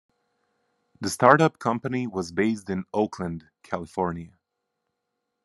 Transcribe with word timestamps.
The 0.99 1.11
start-up 1.11 1.59
company 1.59 2.07
was 2.07 2.31
based 2.31 2.71
in 2.71 2.85
Oakland, 2.91 3.43
California. 3.61 4.31